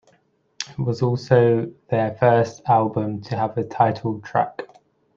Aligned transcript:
It 0.67 0.79
was 0.79 1.03
also 1.03 1.71
their 1.91 2.15
first 2.15 2.63
album 2.67 3.21
to 3.25 3.37
have 3.37 3.55
a 3.55 3.63
title 3.63 4.19
track. 4.21 4.63